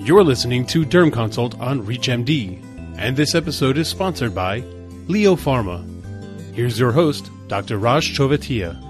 [0.00, 4.60] You're listening to Derm Consult on ReachMD, and this episode is sponsored by
[5.08, 5.84] Leo Pharma.
[6.54, 7.78] Here's your host, Dr.
[7.78, 8.87] Raj Chovatiya.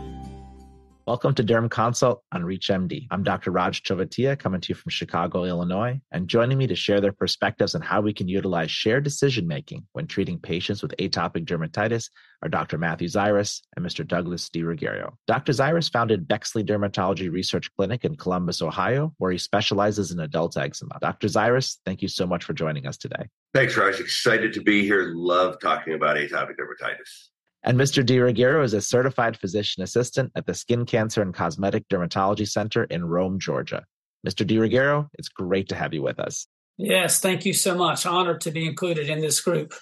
[1.09, 3.07] Welcome to Derm Consult on ReachMD.
[3.11, 3.51] I'm Dr.
[3.51, 7.75] Raj Chovatiya, coming to you from Chicago, Illinois, and joining me to share their perspectives
[7.75, 12.11] on how we can utilize shared decision making when treating patients with atopic dermatitis
[12.43, 12.77] are Dr.
[12.77, 14.07] Matthew Zirwas and Mr.
[14.07, 15.15] Douglas DiRuggiero.
[15.27, 15.53] Dr.
[15.53, 20.99] Zirwas founded Bexley Dermatology Research Clinic in Columbus, Ohio, where he specializes in adult eczema.
[21.01, 21.29] Dr.
[21.29, 23.31] Zirwas, thank you so much for joining us today.
[23.55, 23.99] Thanks, Raj.
[23.99, 25.15] Excited to be here.
[25.15, 27.31] Love talking about atopic dermatitis.
[27.69, 28.03] And Mr.
[28.03, 33.05] DiRuggiero is a certified physician assistant at the Skin Cancer and Cosmetic Dermatology Center in
[33.05, 33.85] Rome, Georgia.
[34.27, 34.47] Mr.
[34.47, 36.47] DiRuggiero, it's great to have you with us.
[36.79, 38.07] Yes, thank you so much.
[38.07, 39.75] Honored to be included in this group.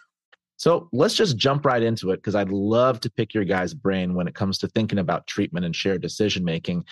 [0.57, 4.15] So let's just jump right into it because I'd love to pick your guys' brain
[4.15, 6.87] when it comes to thinking about treatment and shared decision making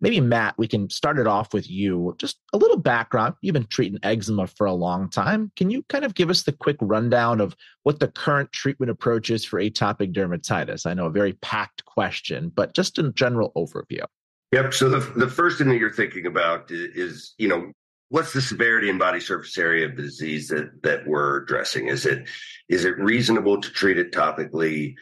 [0.00, 2.14] maybe Matt, we can start it off with you.
[2.18, 3.34] Just a little background.
[3.40, 5.52] You've been treating eczema for a long time.
[5.56, 9.30] Can you kind of give us the quick rundown of what the current treatment approach
[9.30, 10.86] is for atopic dermatitis?
[10.86, 14.04] I know a very packed question, but just a general overview.
[14.52, 14.74] Yep.
[14.74, 17.72] So the the first thing that you're thinking about is, you know,
[18.10, 21.88] what's the severity and body surface area of the disease that that we're addressing?
[21.88, 22.28] Is it
[22.68, 24.94] is it reasonable to treat it topically?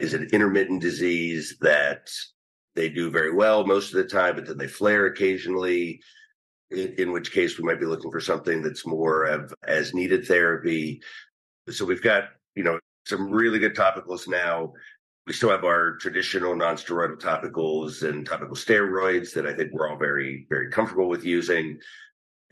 [0.00, 2.10] Is it intermittent disease that
[2.74, 6.00] they do very well most of the time, but then they flare occasionally.
[6.70, 10.26] In, in which case, we might be looking for something that's more of as needed
[10.26, 11.02] therapy.
[11.68, 14.72] So we've got you know some really good topicals now.
[15.26, 19.98] We still have our traditional non-steroidal topicals and topical steroids that I think we're all
[19.98, 21.78] very very comfortable with using.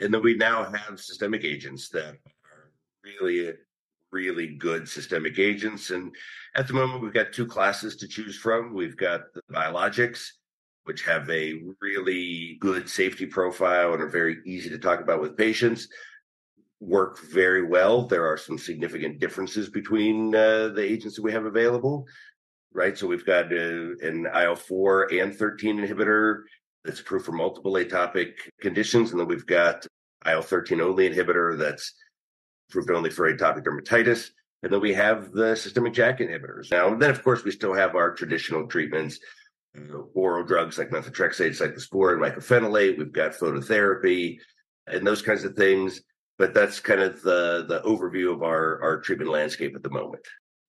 [0.01, 2.73] And then we now have systemic agents that are
[3.05, 3.53] really
[4.11, 5.91] really good systemic agents.
[5.91, 6.15] And
[6.55, 8.75] at the moment, we've got two classes to choose from.
[8.75, 10.27] We've got the biologics,
[10.85, 15.37] which have a really good safety profile and are very easy to talk about with
[15.37, 15.89] patients.
[16.81, 18.07] Work very well.
[18.07, 22.07] There are some significant differences between uh, the agents that we have available,
[22.73, 22.97] right?
[22.97, 26.43] So we've got uh, an IL 4 and 13 inhibitor
[26.85, 29.11] that's approved for multiple atopic conditions.
[29.11, 29.87] And then we've got
[30.25, 31.93] IL 13 only inhibitor that's
[32.69, 34.31] approved only for atopic dermatitis.
[34.63, 36.71] And then we have the systemic JAK inhibitors.
[36.71, 39.21] Now, then, of course, we still have our traditional treatments,
[39.77, 42.99] uh, oral drugs like methotrexate, cyclosporin, mycophenolate.
[42.99, 44.39] We've got phototherapy
[44.87, 46.03] and those kinds of things.
[46.39, 50.25] But that's kind of the the overview of our our treatment landscape at the moment.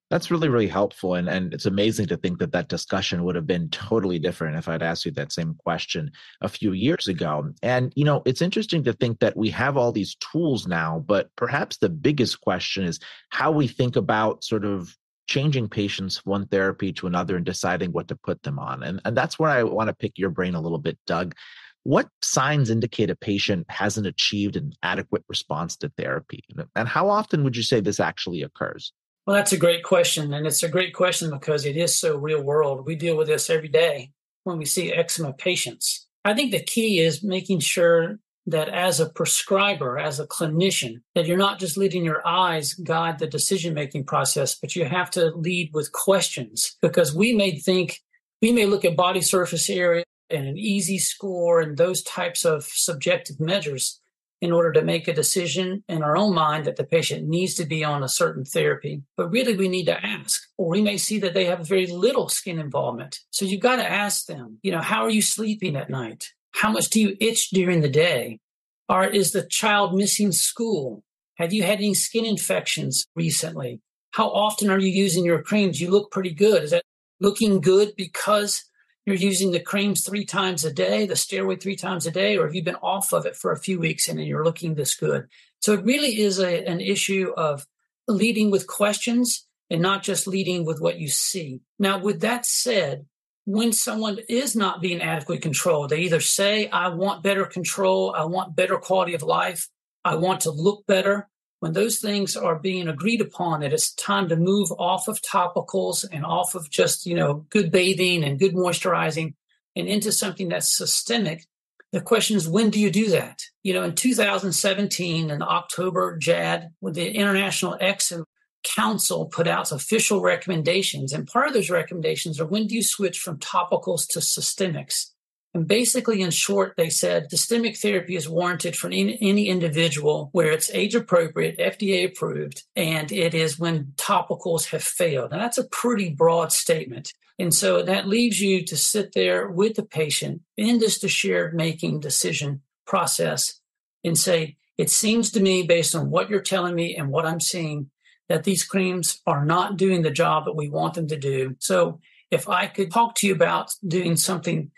[0.09, 1.13] That's really, really helpful.
[1.13, 4.67] And, and it's amazing to think that that discussion would have been totally different if
[4.67, 6.11] I'd asked you that same question
[6.41, 7.51] a few years ago.
[7.61, 11.29] And, you know, it's interesting to think that we have all these tools now, but
[11.35, 12.99] perhaps the biggest question is
[13.29, 14.95] how we think about sort of
[15.27, 18.81] changing patients from one therapy to another and deciding what to put them on.
[18.81, 21.35] And, and that's where I want to pick your brain a little bit, Doug.
[21.83, 26.43] What signs indicate a patient hasn't achieved an adequate response to therapy?
[26.75, 28.91] And how often would you say this actually occurs?
[29.29, 30.33] Well, that's a great question.
[30.33, 32.87] And it's a great question because it is so real world.
[32.87, 34.09] We deal with this every day
[34.43, 36.07] when we see eczema patients.
[36.25, 41.27] I think the key is making sure that as a prescriber, as a clinician, that
[41.27, 45.27] you're not just letting your eyes guide the decision making process, but you have to
[45.35, 47.99] lead with questions because we may think,
[48.41, 52.63] we may look at body surface area and an EASI score and those types of
[52.63, 54.01] subjective measures
[54.41, 57.65] in order to make a decision in our own mind that the patient needs to
[57.65, 59.01] be on a certain therapy.
[59.17, 62.29] But really, we need to ask, or we may see that they have very little
[62.29, 63.19] skin involvement.
[63.31, 66.25] So you've got to ask them, you know, how are you sleeping at night?
[66.51, 68.39] How much do you itch during the day?
[68.87, 71.03] Or is the child missing school?
[71.35, 73.81] Have you had any skin infections recently?
[74.11, 75.79] How often are you using your creams?
[75.79, 76.63] You look pretty good.
[76.63, 76.83] Is that
[77.19, 78.63] looking good because
[79.09, 82.45] you're using the creams three times a day, the steroid three times a day, or
[82.45, 84.95] have you been off of it for a few weeks and then you're looking this
[84.95, 85.27] good?
[85.61, 87.65] So it really is a, an issue of
[88.07, 91.61] leading with questions and not just leading with what you see.
[91.77, 93.05] Now, with that said,
[93.45, 98.25] when someone is not being adequately controlled, they either say, I want better control, I
[98.25, 99.69] want better quality of life,
[100.05, 101.27] I want to look better,
[101.59, 106.05] when those things are being agreed upon that it's time to move off of topicals
[106.11, 109.33] and off of just you know good bathing and good moisturizing
[109.75, 111.45] and into something that's systemic.
[111.91, 113.41] The question is when do you do that?
[113.63, 118.25] You know in 2017 in october JAAD when the international eczema
[118.63, 123.19] council put out official recommendations and part of those recommendations are when do you switch
[123.19, 125.11] from topicals to systemics
[125.53, 130.51] and basically, in short, they said systemic therapy is warranted for any, any individual where
[130.51, 135.31] it's age appropriate, FDA approved, and it is when topicals have failed.
[135.31, 137.13] And that's a pretty broad statement.
[137.39, 142.01] And so that leaves you to sit there with the patient in this shared making
[142.01, 143.59] decision process
[144.03, 147.39] and say, It seems to me, based on what you're telling me and what I'm
[147.39, 147.89] seeing,
[148.27, 151.55] that these creams are not doing the job that we want them to do.
[151.57, 151.99] So
[152.29, 154.69] if I could talk to you about doing something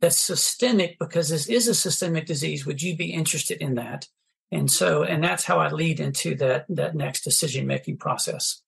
[0.00, 4.06] that's systemic, because this is a systemic disease, would you be interested in that?
[4.52, 8.62] And so, and that's how I lead into that that next decision making process.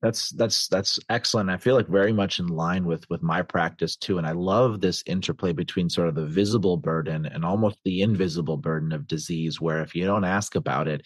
[0.00, 1.48] That's that's that's excellent.
[1.48, 4.18] I feel like very much in line with with my practice too.
[4.18, 8.56] And I love this interplay between sort of the visible burden and almost the invisible
[8.56, 11.02] burden of disease, where if you don't ask about it,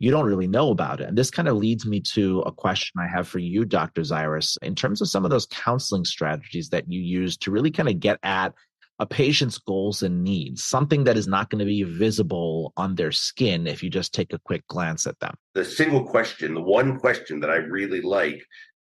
[0.00, 1.08] you don't really know about it.
[1.08, 4.00] And this kind of leads me to a question I have for you, Dr.
[4.00, 7.88] Zirwas, in terms of some of those counseling strategies that you use to really kind
[7.88, 8.52] of get at
[9.00, 13.10] a patient's goals and needs, something that is not going to be visible on their
[13.10, 15.34] skin if you just take a quick glance at them.
[15.54, 18.44] The single question, the one question that I really like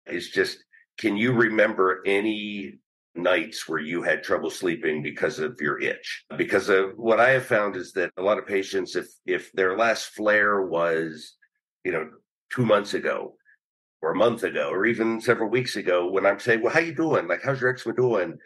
[0.05, 0.57] is just
[0.97, 2.79] can you remember any
[3.15, 6.25] nights where you had trouble sleeping because of your itch?
[6.37, 9.77] Because of what i have found is that a lot of patients if if their
[9.77, 11.35] last flare was
[11.83, 12.09] you know
[12.51, 13.35] two months ago
[14.01, 16.93] or a month ago or even several weeks ago when i'm saying well how you
[16.93, 17.27] doing?
[17.27, 18.37] Like how's your eczema doing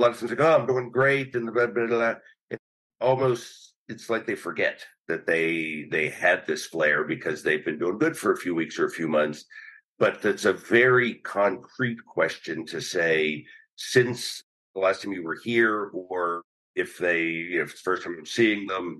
[0.00, 2.14] lot of times like oh i'm doing great and blah, blah, blah.
[2.50, 2.60] It
[3.00, 7.98] almost it's like they forget that they they had this flare because they've been doing
[7.98, 9.44] good for a few weeks or a few months
[9.98, 13.44] but that's a very concrete question to say
[13.76, 14.42] since
[14.76, 16.42] the last time you were here, or
[16.74, 18.98] if they, you know, if it's the first time I'm seeing them,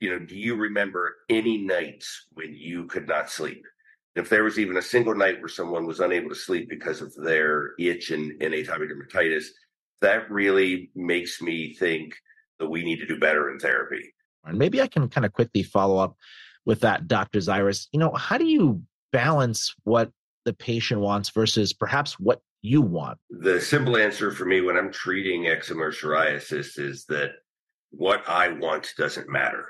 [0.00, 3.64] you know, do you remember any nights when you could not sleep?
[4.14, 7.14] If there was even a single night where someone was unable to sleep because of
[7.16, 9.46] their itch and, and atopic dermatitis,
[10.00, 12.14] that really makes me think
[12.58, 14.14] that we need to do better in therapy.
[14.44, 16.16] And maybe I can kind of quickly follow up
[16.64, 17.38] with that, Dr.
[17.38, 17.88] Zirwas.
[17.92, 18.82] You know, how do you
[19.12, 20.10] balance what
[20.44, 23.18] the patient wants versus perhaps what you want?
[23.30, 27.30] The simple answer for me when I'm treating eczema or psoriasis is that
[27.90, 29.66] what I want doesn't matter.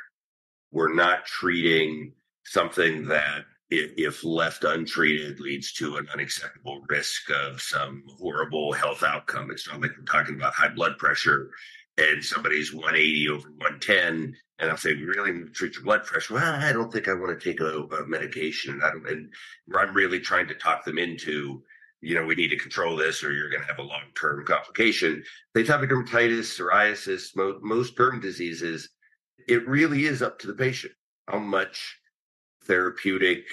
[0.72, 2.12] We're not treating
[2.44, 9.50] something that, if, left untreated, leads to an unacceptable risk of some horrible health outcome.
[9.50, 11.50] It's not like we're talking about high blood pressure
[11.98, 16.34] and somebody's 180 over 110 and I'll say, really need to treat your blood pressure.
[16.34, 18.80] Well, I don't think I want to take a, a medication.
[18.82, 19.28] I don't, and
[19.76, 21.62] I'm really trying to talk them into
[22.02, 24.44] you know, we need to control this or you're going to have a long term
[24.44, 25.24] complication.
[25.56, 28.90] Atopic dermatitis, psoriasis, most, most derm diseases,
[29.48, 30.92] it really is up to the patient
[31.26, 31.98] how much
[32.66, 33.44] therapeutic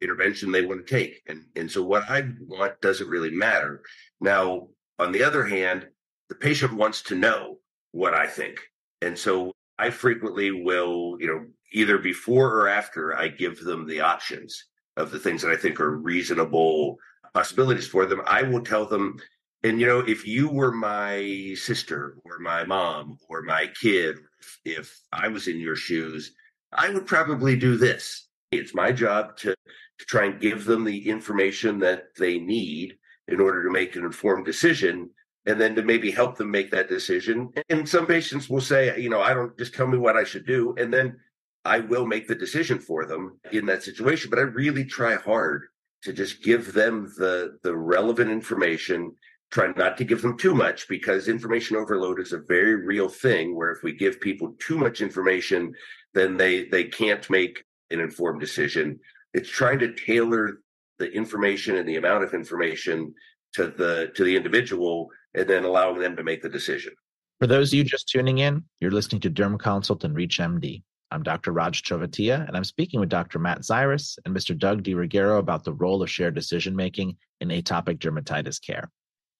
[0.00, 1.22] intervention they want to take.
[1.26, 3.82] And, and so what I want doesn't really matter.
[4.20, 4.68] Now,
[4.98, 5.88] on the other hand,
[6.28, 7.58] the patient wants to know
[7.92, 8.60] what I think.
[9.02, 14.00] And so I frequently will, you know, either before or after I give them the
[14.00, 14.64] options
[14.96, 16.96] of the things that I think are reasonable
[17.34, 19.16] possibilities for them, I will tell them,
[19.62, 24.18] and you know, if you were my sister or my mom or my kid,
[24.64, 26.32] if I was in your shoes,
[26.72, 28.27] I would probably do this.
[28.50, 32.96] It's my job to, to try and give them the information that they need
[33.26, 35.10] in order to make an informed decision
[35.46, 37.50] and then to maybe help them make that decision.
[37.68, 40.46] And some patients will say, you know, I don't just tell me what I should
[40.46, 40.74] do.
[40.78, 41.16] And then
[41.64, 44.30] I will make the decision for them in that situation.
[44.30, 45.64] But I really try hard
[46.02, 49.12] to just give them the the relevant information
[49.50, 53.56] try not to give them too much because information overload is a very real thing
[53.56, 55.72] where if we give people too much information
[56.14, 58.98] then they they can't make an informed decision
[59.34, 60.60] it's trying to tailor
[60.98, 63.14] the information and the amount of information
[63.52, 66.92] to the to the individual and then allowing them to make the decision
[67.38, 71.22] for those of you just tuning in you're listening to derm consult and ReachMD I'm
[71.22, 71.52] Dr.
[71.52, 73.38] Raj Chovatiya, and I'm speaking with Dr.
[73.38, 74.56] Matt Zirwas and Mr.
[74.56, 78.90] Doug DiRuggiero about the role of shared decision making in atopic dermatitis care.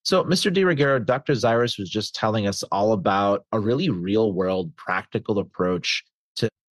[0.02, 0.52] So, Mr.
[0.52, 1.34] DiRuggiero, Dr.
[1.34, 6.02] Zirwas was just telling us all about a really real world, practical approach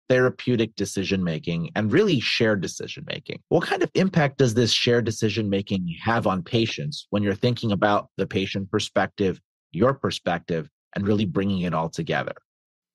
[0.08, 3.40] therapeutic decision making and really shared decision making.
[3.48, 7.72] What kind of impact does this shared decision making have on patients when you're thinking
[7.72, 9.40] about the patient perspective,
[9.72, 12.34] your perspective, and really bringing it all together?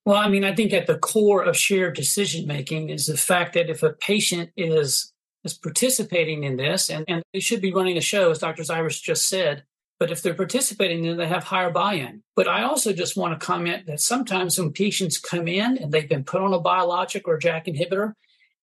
[0.06, 3.54] Well, I mean, I think at the core of shared decision making is the fact
[3.54, 5.12] that if a patient is
[5.46, 8.63] is participating in this, and, and they should be running a show, as Dr.
[8.63, 9.63] Zirwas just said,
[10.00, 12.24] but if they're participating, then they have higher buy-in.
[12.36, 16.08] But I also just want to comment that sometimes when patients come in and they've
[16.08, 18.13] been put on a biologic or JAK inhibitor,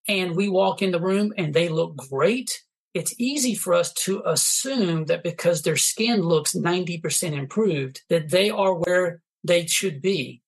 [0.07, 2.63] and we walk in the room and they look great,
[2.93, 8.49] it's easy for us to assume that because their skin looks 90% improved, that they
[8.49, 10.41] are where they should be.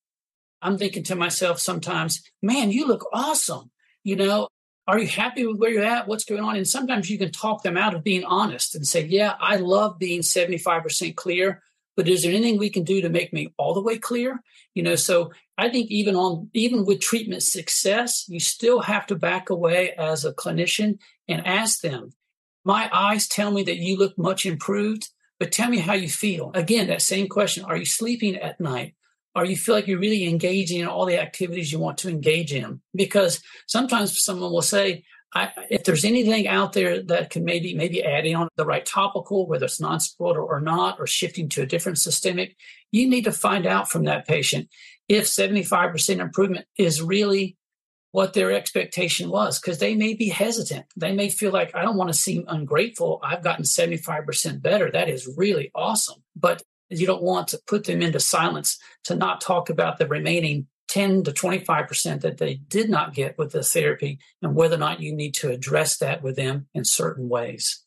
[0.61, 3.69] I'm thinking to myself sometimes, man, you look awesome.
[4.03, 4.47] You know,
[4.89, 6.07] are you happy with where you're at?
[6.07, 6.55] What's going on?
[6.55, 9.99] And sometimes you can talk them out of being honest and say, yeah, I love
[9.99, 11.61] being 75% clear,
[11.95, 14.41] but is there anything we can do to make me all the way clear?
[14.73, 19.15] You know, so I think even on even with treatment success, you still have to
[19.15, 22.13] back away as a clinician and ask them,
[22.65, 26.49] my eyes tell me that you look much improved, but tell me how you feel.
[26.55, 27.63] Again, that same question.
[27.63, 28.95] Are you sleeping at night?
[29.39, 32.51] Are you feel like you're really engaging in all the activities you want to engage
[32.53, 32.81] in?
[32.93, 35.05] Because sometimes someone will say,
[35.69, 39.63] if there's anything out there that can maybe maybe adding on the right topical, whether
[39.63, 42.57] it's non-steroidal or not, or shifting to a different systemic,
[42.91, 44.67] you need to find out from that patient
[45.07, 47.55] if 75% improvement is really
[48.11, 50.85] what their expectation was, because they may be hesitant.
[50.97, 53.21] They may feel like I don't want to seem ungrateful.
[53.23, 54.91] I've gotten 75% better.
[54.91, 56.23] That is really awesome.
[56.35, 60.67] But you don't want to put them into silence to not talk about the remaining
[60.89, 64.99] 10 to 25% that they did not get with the therapy and whether or not
[64.99, 67.83] you need to address that with them in certain ways.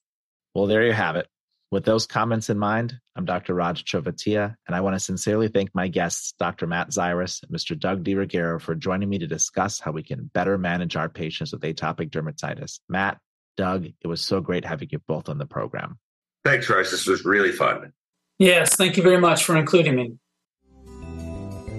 [0.55, 1.27] Well, there you have it.
[1.73, 3.55] With those comments in mind, I'm Dr.
[3.55, 6.67] Raj Chovatiya, and I want to sincerely thank my guests, Dr.
[6.67, 7.79] Matt Zirwas and Mr.
[7.79, 11.63] Doug DiRuggiero, for joining me to discuss how we can better manage our patients with
[11.63, 12.81] atopic dermatitis.
[12.91, 13.19] Matt,
[13.57, 15.99] Doug, it was so great having you both on the program.
[16.45, 16.91] Thanks, Raj.
[16.91, 17.95] This was really fun.
[18.39, 20.13] Yes, thank you very much for including me.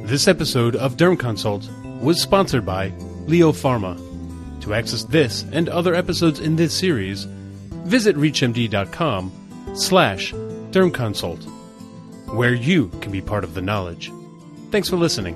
[0.05, 1.69] This episode of Derm Consult
[2.01, 2.91] was sponsored by
[3.25, 3.97] Leo Pharma.
[4.61, 7.25] To access this and other episodes in this series,
[7.85, 9.31] visit reachmd.com
[9.75, 10.33] slash
[10.71, 11.43] dermconsult,
[12.33, 14.11] where you can be part of the knowledge.
[14.71, 15.35] Thanks for listening.